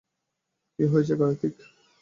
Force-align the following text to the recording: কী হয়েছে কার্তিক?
কী 0.79 0.83
হয়েছে 0.85 1.13
কার্তিক? 1.19 1.53